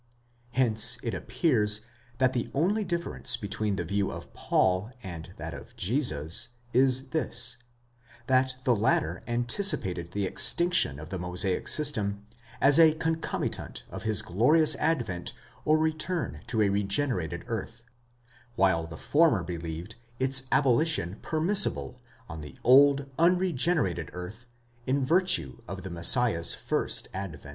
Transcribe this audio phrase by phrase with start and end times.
[0.53, 1.81] Hence it appears,
[2.17, 7.57] that the only difference between the view of Paul and that of Jesus is this:
[8.25, 12.25] that the latter antici pated the extinction of the Mosaic system
[12.59, 15.33] as a concomitant of his glorious advent
[15.65, 17.83] or return to the regenerated earth,
[18.55, 24.45] while the former believed its abolition permissible on the old, unregenerated earth,
[24.87, 27.45] in virtue of the Messiah's tirst advent.